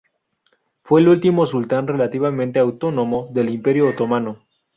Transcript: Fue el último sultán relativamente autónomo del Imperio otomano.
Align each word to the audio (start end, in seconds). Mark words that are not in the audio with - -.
Fue 0.81 0.99
el 1.01 1.09
último 1.09 1.45
sultán 1.45 1.85
relativamente 1.85 2.57
autónomo 2.59 3.27
del 3.31 3.49
Imperio 3.51 3.87
otomano. 3.87 4.39